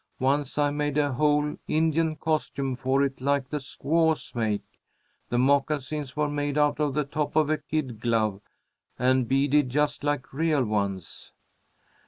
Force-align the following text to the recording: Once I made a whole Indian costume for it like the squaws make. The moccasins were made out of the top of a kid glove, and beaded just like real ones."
Once 0.19 0.57
I 0.57 0.71
made 0.71 0.97
a 0.97 1.13
whole 1.13 1.57
Indian 1.67 2.15
costume 2.15 2.73
for 2.73 3.03
it 3.03 3.21
like 3.21 3.49
the 3.49 3.59
squaws 3.59 4.31
make. 4.33 4.63
The 5.29 5.37
moccasins 5.37 6.15
were 6.15 6.27
made 6.27 6.57
out 6.57 6.79
of 6.79 6.95
the 6.95 7.05
top 7.05 7.35
of 7.35 7.51
a 7.51 7.59
kid 7.59 7.99
glove, 7.99 8.41
and 8.97 9.27
beaded 9.27 9.69
just 9.69 10.03
like 10.03 10.33
real 10.33 10.65
ones." 10.65 11.33